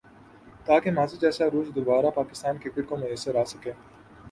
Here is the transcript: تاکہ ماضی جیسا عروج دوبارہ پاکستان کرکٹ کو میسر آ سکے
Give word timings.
تاکہ 0.65 0.91
ماضی 0.91 1.17
جیسا 1.21 1.43
عروج 1.47 1.67
دوبارہ 1.75 2.09
پاکستان 2.15 2.57
کرکٹ 2.61 2.89
کو 2.89 2.97
میسر 2.97 3.35
آ 3.35 3.43
سکے 3.51 3.71